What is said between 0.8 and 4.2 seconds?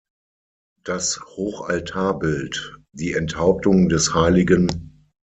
Das Hochaltarbild, die Enthauptung des